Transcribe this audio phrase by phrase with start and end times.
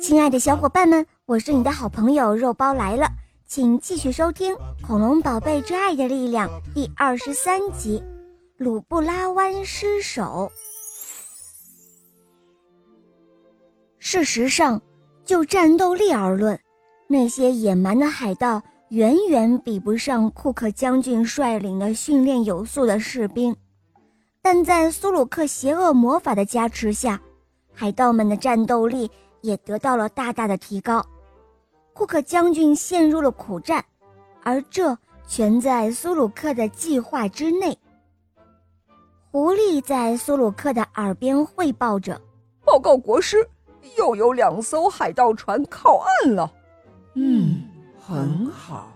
[0.00, 3.08] 亲爱的小伙伴们，我是你的好朋友肉包来了，
[3.46, 4.54] 请继续收听
[4.86, 7.98] 《恐龙宝贝之爱的力量》第二十三集
[8.56, 10.50] 《鲁布拉湾失守》。
[13.98, 14.80] 事实上，
[15.24, 16.58] 就战斗力而论，
[17.08, 23.54] 那些野蛮的海盗远远比不上库克将军率领的训练有素的士兵，
[24.40, 27.20] 但在苏鲁克邪恶魔法的加持下，
[27.74, 29.10] 海盗们的战斗力。
[29.46, 31.06] 也得到了大大的提高，
[31.92, 33.84] 库克将军陷入了苦战，
[34.42, 37.78] 而这全在苏鲁克的计划之内。
[39.30, 42.20] 狐狸在苏鲁克的耳边汇报着
[42.66, 43.48] ：“报告国师，
[43.96, 46.52] 又有两艘海盗船靠岸了。
[47.14, 47.62] ”“嗯，
[48.04, 48.90] 很好，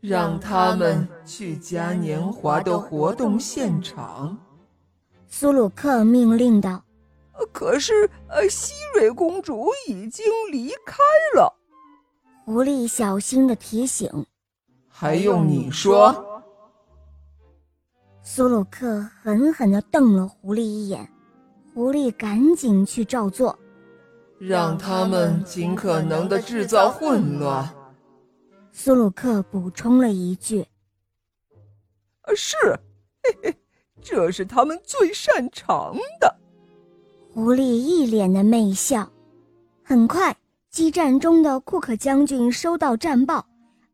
[0.00, 4.38] 让他们去嘉年华的活动现场。”
[5.26, 6.80] 苏鲁克命令道。
[7.46, 10.96] 可是，呃，希瑞公主已经离开
[11.34, 11.54] 了。
[12.44, 14.26] 狐狸小心的提醒
[14.88, 16.24] ：“还用你说？”
[18.22, 21.10] 苏鲁克狠狠的瞪了狐狸一眼，
[21.74, 23.58] 狐狸赶紧去照做，
[24.38, 27.68] 让他们尽可能的制造混乱。
[28.72, 30.66] 苏鲁克补充了一句
[32.36, 32.56] ：“是，
[33.22, 33.56] 嘿嘿，
[34.00, 36.36] 这是他们最擅长的。”
[37.34, 39.08] 狐狸一脸的媚笑。
[39.84, 40.34] 很快，
[40.70, 43.44] 激战中的库克将军收到战报，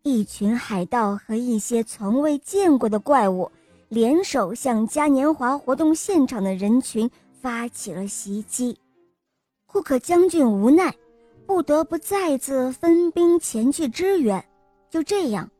[0.02, 3.50] 一群海盗和一些从未见过的怪物
[3.88, 7.10] 联手向嘉年华活动现场的人群
[7.40, 8.78] 发起了袭击。
[9.66, 10.94] 库克将军无奈，
[11.44, 14.42] 不得不再次分兵前去支援。
[14.88, 15.50] 就这样，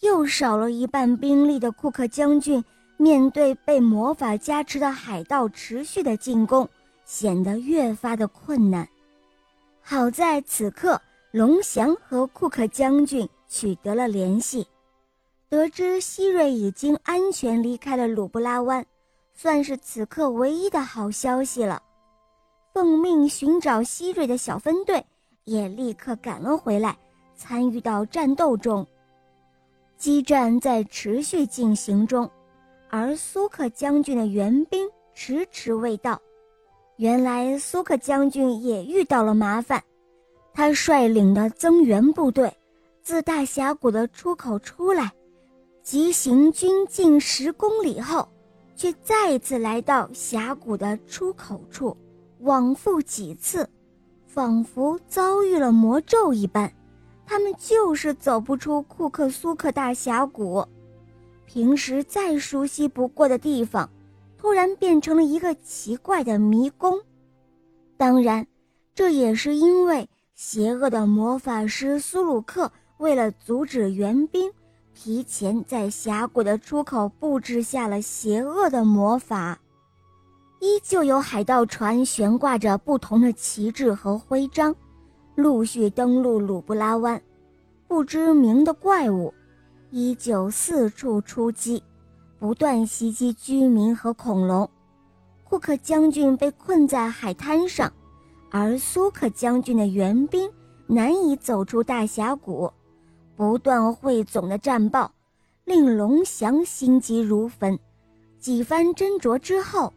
[0.00, 2.64] 又少了一半兵力的库克将军，
[2.96, 6.68] 面对被魔法加持的海盗持续的进攻。
[7.04, 8.88] 显得越发的困难。
[9.80, 14.66] 好在此刻，龙翔和库克将军取得了联系，
[15.48, 18.84] 得知希瑞已经安全离开了鲁布拉湾，
[19.34, 21.82] 算是此刻唯一的好消息了。
[22.72, 25.04] 奉命寻找希瑞的小分队
[25.44, 26.96] 也立刻赶了回来，
[27.36, 28.86] 参与到战斗中。
[29.96, 32.28] 激战在持续进行中，
[32.90, 36.20] 而苏克将军的援兵迟迟未到。
[36.96, 39.82] 原来苏克将军也遇到了麻烦，
[40.52, 42.52] 他率领的增援部队
[43.02, 45.12] 自大峡谷的出口出来，
[45.82, 48.28] 急行军近十公里后，
[48.76, 51.96] 却再次来到峡谷的出口处，
[52.38, 53.68] 往复几次，
[54.24, 56.72] 仿佛遭遇了魔咒一般，
[57.26, 60.64] 他们就是走不出库克苏克大峡谷，
[61.44, 63.90] 平时再熟悉不过的地方。
[64.44, 67.00] 突然变成了一个奇怪的迷宫，
[67.96, 68.46] 当然，
[68.94, 74.52] 这也是因为邪恶的魔法师苏鲁克为了阻止援兵，
[74.92, 79.58] 提前在峡谷的出口布置下了邪恶的魔法。
[80.60, 84.76] 依旧有海盗船悬挂着不同的旗帜和徽章，
[85.36, 87.18] 陆续登陆鲁布拉湾，
[87.88, 89.32] 不知名的怪物
[89.90, 91.82] 依旧四处出击。
[92.44, 94.68] 不断袭击居民和恐龙，
[95.44, 97.90] 库克将军被困在海滩上，
[98.50, 100.52] 而苏克将军的援兵
[100.86, 102.70] 难以走出大峡谷。
[103.34, 105.10] 不断汇总的战报
[105.64, 107.78] 令龙翔心急如焚。
[108.38, 109.90] 几番斟酌之后，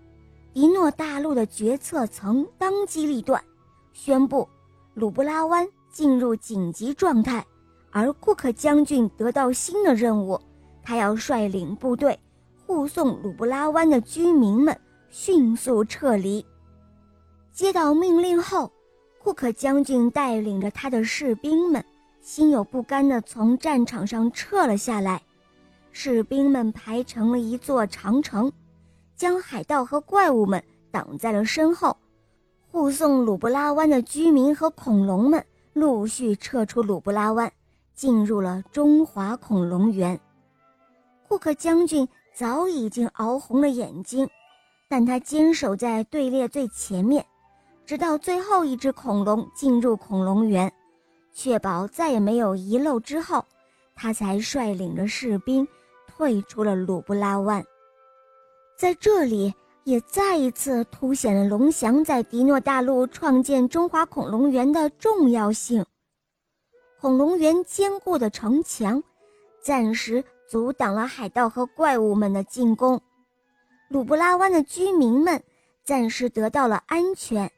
[0.53, 3.44] 迪诺大陆的决策层当机立断，
[3.91, 4.47] 宣布
[4.94, 7.46] 鲁布拉湾进入紧急状态，
[7.91, 10.40] 而库克将军得到新的任务，
[10.81, 12.18] 他要率领部队。
[12.67, 14.78] 护送鲁布拉湾的居民们
[15.09, 16.45] 迅速撤离。
[17.53, 18.69] 接到命令后，
[19.23, 21.81] 库克将军带领着他的士兵们，
[22.19, 25.22] 心有不甘地从战场上撤了下来。
[25.94, 28.51] 士兵们排成了一座长城，
[29.16, 30.61] 将海盗和怪物们
[30.91, 31.95] 挡在了身后，
[32.69, 37.50] 护送鲁布拉湾的居民和恐龙们陆续撤出鲁布拉湾，
[37.95, 40.19] 进入了中华恐龙园。
[41.30, 42.06] 库克将军。
[42.38, 44.30] 早已经熬红了眼睛，
[44.88, 47.25] 但他坚守在队列最前面，
[47.84, 50.72] 直到最后一只恐龙进入恐龙园，
[51.34, 53.44] 确保再也没有遗漏之后，
[53.95, 55.68] 他才率领着士兵
[56.06, 57.66] 退出了鲁布拉湾。
[58.78, 59.51] 在这里，
[59.83, 65.83] 也再一次凸显了龙翔在迪诺大陆创建中华恐龙园的重要性。
[67.01, 69.01] 恐龙园坚固的城墙，
[69.60, 70.24] 暂时。
[70.49, 73.01] 阻挡了海盗和怪物们的进攻，
[73.89, 75.44] 鲁布拉湾的居民们
[75.83, 77.51] 暂时得到了安全，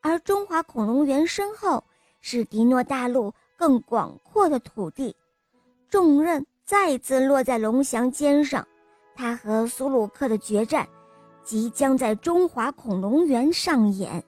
[0.00, 1.82] 而中华恐龙园身后
[2.20, 5.16] 是迪诺大陆更广阔的土地。
[5.90, 8.66] 重任再次落在龙翔肩上，
[9.14, 10.88] 他和苏鲁克的决战
[11.42, 14.22] 即将在中华恐龙园上演。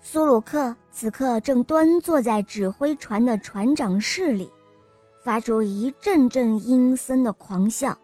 [0.00, 4.52] 苏鲁克此刻正端坐在指挥船的船长室里，
[5.24, 7.96] 发出一阵阵阴森的狂笑。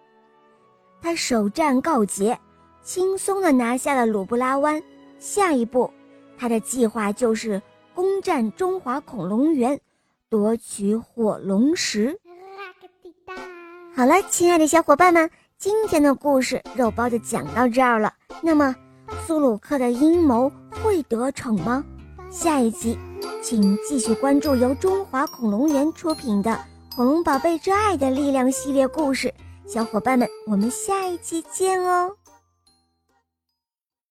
[1.02, 2.38] 他首战告捷，
[2.82, 4.82] 轻松地拿下了鲁布拉湾。
[5.18, 5.90] 下一步，
[6.38, 7.60] 他的计划就是
[7.94, 9.78] 攻占中华恐龙园，
[10.30, 12.18] 夺取火龙石。
[13.94, 18.14] 好了，亲爱的小伙伴们，今天的故事肉包就讲到这儿了。
[18.40, 18.74] 那么，
[19.26, 20.50] 苏鲁克的阴谋
[20.82, 21.84] 会得逞吗？
[22.30, 22.98] 下一集，
[23.42, 26.50] 请继续关注由中华恐龙园出品的
[27.00, 29.32] 《恐龙宝贝之爱的力量》系列故事。
[29.66, 32.14] 小伙伴们，我们下一期见哦！